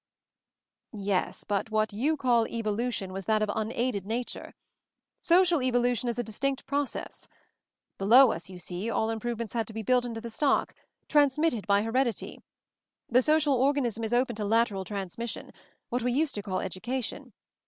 "Yes; 0.93 1.43
but 1.43 1.69
what 1.69 1.93
you 1.93 2.17
call 2.17 2.47
Evolution' 2.47 3.13
was 3.13 3.25
that 3.25 3.43
of 3.43 3.51
unaided 3.53 4.03
nature. 4.03 4.55
Social 5.21 5.61
evolution 5.61 6.09
is 6.09 6.17
a 6.17 6.23
distinct 6.23 6.65
process. 6.65 7.29
Below 7.99 8.31
us, 8.31 8.49
you 8.49 8.57
see, 8.57 8.89
all 8.89 9.11
improvements 9.11 9.53
had 9.53 9.67
to 9.67 9.73
be 9.73 9.83
built 9.83 10.03
into 10.05 10.19
the 10.19 10.31
stock— 10.31 10.73
transmitted 11.07 11.67
by 11.67 11.83
heredity. 11.83 12.41
The 13.09 13.21
social 13.21 13.53
or 13.53 13.75
ganism 13.75 14.03
is 14.03 14.11
open 14.11 14.35
to 14.37 14.43
lateral 14.43 14.85
transmission— 14.85 15.51
what 15.89 16.01
we 16.01 16.13
used 16.13 16.33
to 16.33 16.41
call 16.41 16.61
education. 16.61 17.33